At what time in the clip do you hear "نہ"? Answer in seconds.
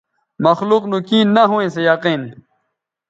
1.35-1.43